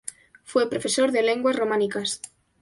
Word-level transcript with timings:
Fue 0.43 0.67
profesor 0.67 1.11
de 1.11 1.21
lenguas 1.21 1.55
románicas. 1.55 2.23